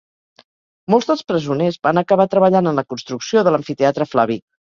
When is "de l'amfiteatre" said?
3.51-4.11